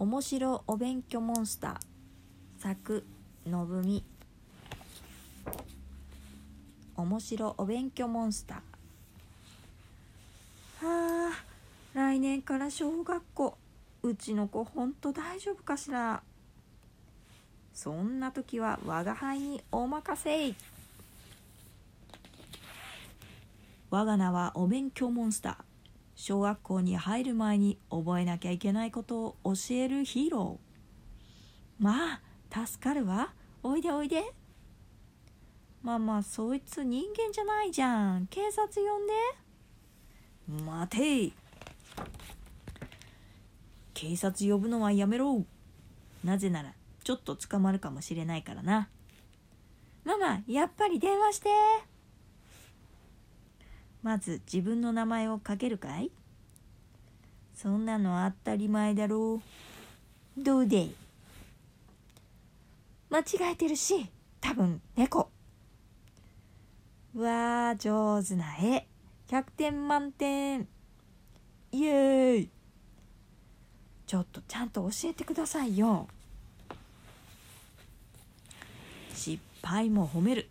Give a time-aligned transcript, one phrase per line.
[0.00, 2.62] 面白お勉強モンスター。
[2.62, 3.04] 作
[3.46, 4.02] のぶみ
[6.96, 10.86] 面白お勉強モンスター。
[10.86, 11.44] はあ
[11.92, 13.58] 来年から小学校。
[14.02, 16.22] うちの子ほんと大丈夫かしら。
[17.74, 20.54] そんな時は我が輩にお任せ
[23.90, 25.69] 我が名はお勉強モンスター。
[26.20, 31.82] 小学校に入る前に覚えなきゃいけないことを教えるヒーロー。
[31.82, 32.20] ま
[32.52, 33.32] あ助かるわ。
[33.62, 34.34] おいでおいで。
[35.82, 38.26] まあまあそいつ人間じゃないじゃん。
[38.26, 39.06] 警察呼ん
[40.58, 40.62] で。
[40.62, 41.32] 待て。
[43.94, 45.46] 警察呼ぶのはやめろ。
[46.22, 48.90] なぜならちょっと捕まるかもしれないからな。
[50.04, 51.48] ママやっぱり電話して。
[54.02, 56.10] まず自分の名前をかけるかい？
[57.54, 59.42] そんなの当たり前だろ
[60.38, 60.42] う。
[60.42, 60.88] どうで？
[63.10, 64.08] 間違えてるし
[64.40, 65.30] 多分猫。
[67.14, 68.86] わあ上手な絵。
[69.28, 70.66] 100点満点。
[71.72, 72.50] イエーイ。
[74.06, 76.08] ちょっとちゃんと教えてくださいよ。
[79.14, 80.48] 失敗も褒める。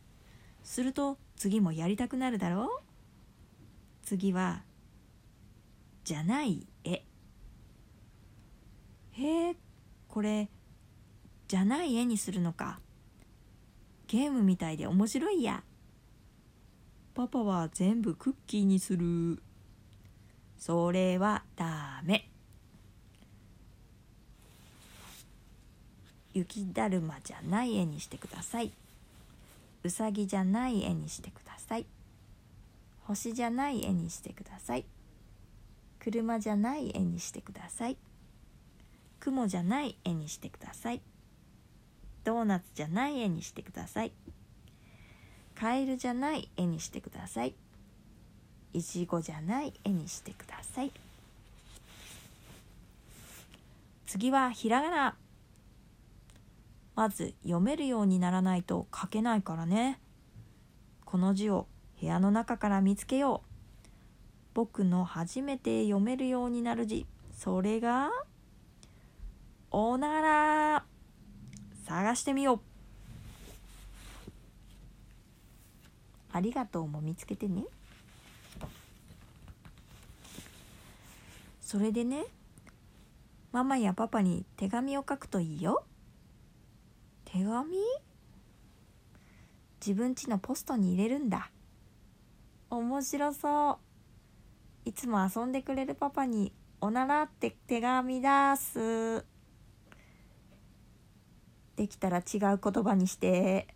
[0.63, 2.88] すると次もやりたくなるだろう。
[4.09, 4.63] 次は
[6.03, 7.03] じゃない絵。
[9.11, 9.55] へえ
[10.07, 10.49] これ
[11.47, 12.79] じゃない絵にするのか。
[14.07, 15.61] ゲームみたいで面白いや。
[17.13, 19.43] パパは全部クッキーにする。
[20.57, 22.27] それはダメ。
[26.33, 28.71] 雪だるまじゃない絵にしてください。
[29.83, 31.85] うさぎじゃない絵にしてください。
[33.09, 34.85] 星じゃない絵にしてください。
[35.97, 37.97] 車じゃない絵にしてください。
[39.19, 41.01] 雲じゃない絵にしてください。
[42.23, 44.11] ドーナツじゃない絵にしてください。
[45.55, 47.55] カエルじゃない絵にしてください。
[48.73, 50.91] いちごじゃない絵にしてください。
[54.05, 55.15] 次はひらがな。
[56.95, 59.99] まず読めるようにならないと書けないからね。
[61.05, 61.65] この字を
[61.99, 63.49] 部屋の中から見つけよう。
[64.53, 67.05] 僕の初めて読めるようになる字。
[67.33, 68.09] それが
[69.71, 70.85] おなら。
[71.85, 72.59] 探してみよう。
[76.31, 77.63] ありがとうも見つけてね。
[81.61, 82.25] それでね
[83.51, 85.83] ママやパパに手紙を書くといいよ。
[87.25, 87.77] 手紙？
[89.79, 91.49] 自分家のポストに入れるんだ。
[92.99, 93.77] 面白そう。
[94.83, 96.51] いつも遊んでくれるパパに
[96.81, 98.27] おならって手紙出
[98.57, 99.25] す。
[101.77, 102.21] できたら違
[102.53, 103.67] う言葉にして。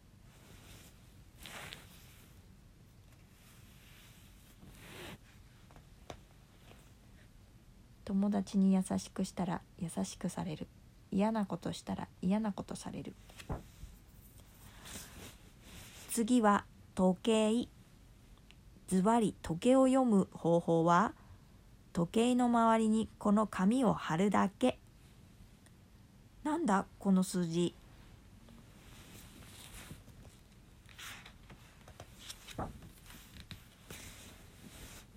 [8.03, 10.67] 友達に優しくしたら優しくされる。
[11.11, 13.15] 嫌なことしたら嫌なことされる。
[16.09, 17.72] 次は時計。
[18.93, 21.13] ズバリ時計を読む方法は
[21.93, 24.77] 時計の周りにこの紙を貼るだけ。
[26.43, 27.73] なんだこの数字。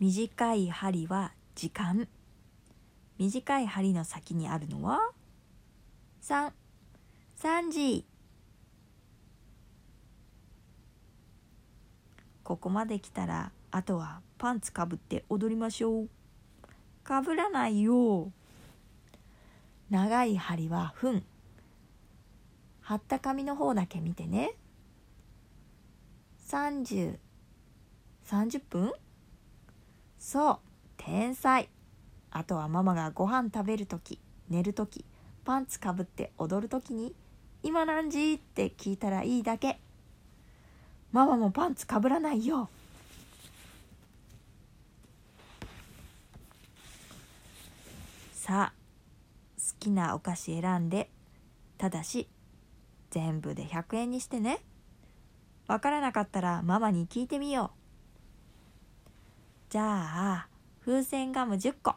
[0.00, 2.08] 短い針は時間。
[3.18, 5.10] 短い針の先にあるのは
[6.22, 6.50] 3
[7.42, 8.06] 3時
[12.42, 16.08] ここまで来たらあとはパンツかぶって踊りましょう。
[17.04, 18.32] かぶらないよ
[19.90, 21.22] 長い針は分
[22.80, 24.54] 貼った紙の方だけ見てね。
[26.48, 27.18] 3030
[28.70, 28.94] 分。
[30.18, 30.58] そう。
[30.96, 31.68] 天才。
[32.30, 34.18] あとはママがご飯食べる時。
[34.48, 35.04] 寝る時。
[35.44, 37.14] パンツかぶって踊る時に
[37.62, 39.78] 「今何時?」って聞いたらいいだけ。
[41.12, 42.70] ママもパンツかぶらないよ。
[48.46, 48.72] さあ
[49.58, 51.10] 好きなお菓子選んで
[51.78, 52.28] ただし
[53.10, 54.60] 全部で100円にしてね。
[55.66, 57.72] わからなかったらママに聞いてみよ
[59.68, 59.72] う。
[59.72, 60.48] じゃあ
[60.84, 61.96] 風船ガム10個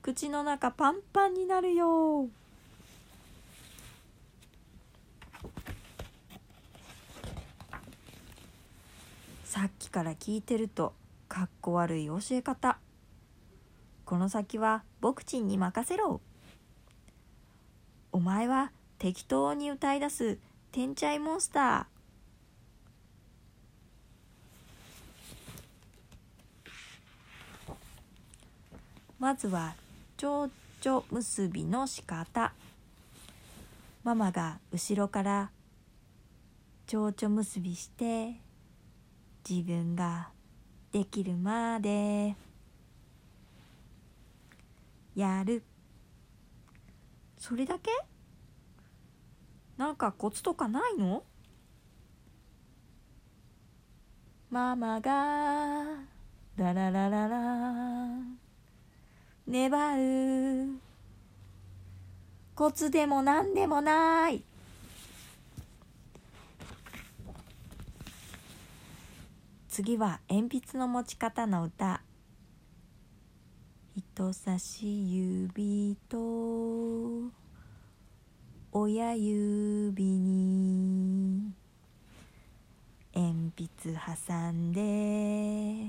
[0.00, 2.28] 口の中パンパンになるよ。
[9.44, 10.94] さっきから聞いてると
[11.28, 12.78] かっこ悪い教え方。
[14.12, 16.20] この先は僕ちんに任せろ。
[18.12, 20.36] お前は適当に歌い出す
[20.70, 27.74] 天才モンスター。
[29.18, 29.76] まずは
[30.18, 32.52] 蝶々結びの仕方。
[34.04, 35.50] ママが後ろから
[36.86, 38.34] 蝶々結びして
[39.48, 40.28] 自分が
[40.92, 42.36] できるまで。
[45.14, 45.62] やる。
[47.38, 47.90] それだけ？
[49.76, 51.24] なんかコツとかないの？
[54.50, 55.84] ママが
[56.56, 57.38] ラララララ。
[59.46, 60.68] 粘る。
[62.54, 64.42] コツでも何でもない。
[69.68, 72.02] 次は鉛筆の持ち方の歌。
[73.94, 76.16] 人差し指と
[78.72, 81.52] 親指に
[83.14, 83.94] 鉛筆
[84.26, 85.88] 挟んで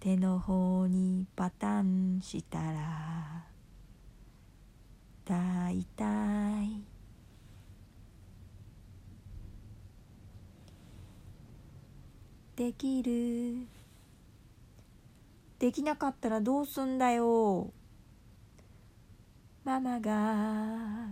[0.00, 3.44] 手の方にパタンしたら
[5.24, 6.82] 大体
[12.56, 13.81] できる。
[15.62, 17.70] できなかったらどうすんだよ。
[19.62, 21.06] ママが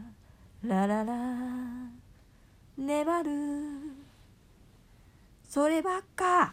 [0.65, 1.15] ラララ
[2.77, 3.31] 粘る。
[5.49, 6.53] そればっか。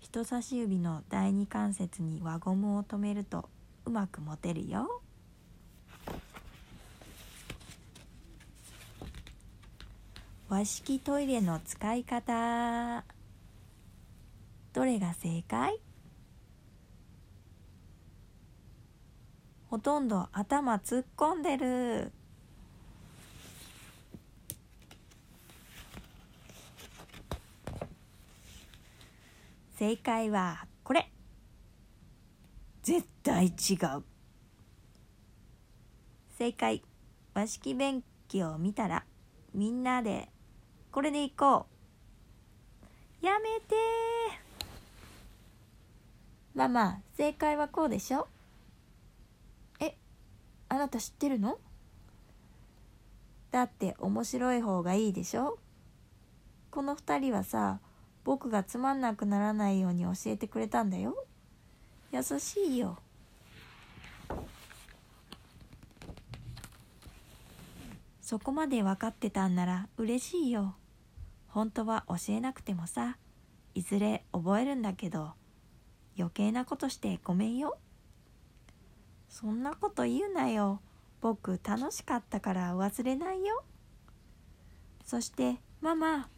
[0.00, 3.50] 人差し指の第二関節に輪ゴムを留めると
[3.84, 5.02] うまく持てるよ。
[10.48, 13.04] 和式トイレの使い方。
[14.72, 15.78] どれが正解？
[19.70, 22.10] ほとんど頭突っ込んでる。
[29.78, 31.08] 正解はこれ。
[32.82, 34.02] 絶対違う。
[36.36, 36.82] 正解。
[37.32, 39.04] 和式便器を見たら
[39.54, 40.30] みんなで
[40.90, 41.66] これでいこ
[43.22, 43.24] う。
[43.24, 43.76] やめて
[46.56, 48.26] ママ正解はこうでしょ。
[50.70, 51.58] あなた知ってるの？
[53.50, 55.58] だって面白い方がいいでしょ？
[56.70, 57.80] この2人はさ
[58.22, 61.16] 僕がつまんなくならないように教えてくれたんだよ。
[62.12, 62.98] 優しいよ。
[68.20, 70.76] そこまで分かってたんなら嬉しいよ。
[71.48, 73.16] 本当は教えなくてもさ
[73.74, 75.32] いずれ覚えるんだけど
[76.16, 77.76] 余計なことしてごめんよ。
[79.30, 80.80] そんなこと言うなよ。
[81.20, 83.62] 僕楽しかったから忘れないよ。
[85.04, 86.28] そしてママ。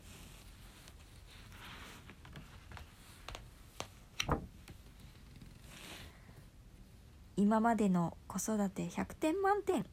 [7.37, 9.87] 今までの子育て100点満点。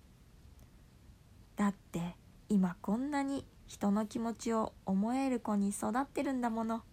[1.56, 2.16] だって
[2.50, 6.84] 今こんなに人の気持ちを思える子に育ってるんだもの。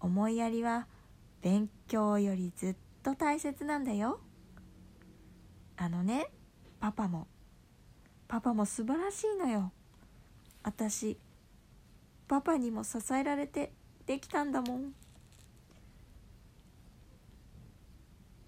[0.00, 0.86] 思いやりは
[1.40, 4.18] 勉強よりずっと大切なんだよ。
[5.78, 6.26] あのね
[6.80, 7.26] パパも。
[8.26, 9.72] パパも素晴らしいのよ。
[10.62, 11.16] 私
[12.26, 13.72] パパにも支えられて
[14.04, 14.92] できたんだもん。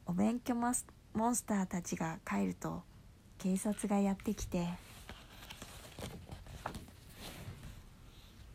[0.06, 0.84] お勉強モンス
[1.42, 2.82] ターたちが帰ると
[3.38, 4.68] 警察がやってきて。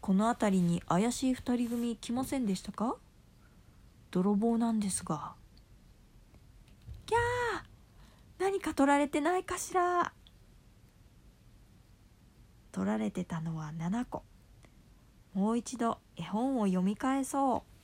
[0.01, 2.98] この辺りに怪しい2人組来ませんでしたか？
[4.12, 5.34] 泥棒なんですが
[7.08, 7.22] キャー
[8.38, 10.12] 何か取られてないかしら。
[12.72, 14.24] 取られてたのは7個。
[15.36, 17.75] もう一度絵本を読み返そう。